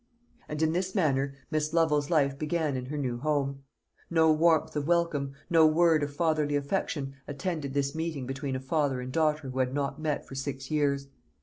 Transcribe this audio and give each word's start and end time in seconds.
And 0.49 0.63
in 0.63 0.71
this 0.71 0.95
manner 0.95 1.35
Miss 1.51 1.73
Lovel's 1.73 2.09
life 2.09 2.35
began 2.39 2.75
in 2.75 2.87
her 2.87 2.97
new 2.97 3.19
home. 3.19 3.63
No 4.09 4.31
warmth 4.31 4.75
of 4.75 4.87
welcome, 4.87 5.33
no 5.47 5.67
word 5.67 6.01
of 6.01 6.11
fatherly 6.15 6.55
affection, 6.55 7.13
attended 7.27 7.75
this 7.75 7.93
meeting 7.93 8.25
between 8.25 8.55
a 8.55 8.59
father 8.59 8.99
and 8.99 9.11
daughter 9.11 9.49
who 9.51 9.59
had 9.59 9.75
not 9.75 10.01
met 10.01 10.25
for 10.27 10.33
six 10.33 10.71
years. 10.71 11.05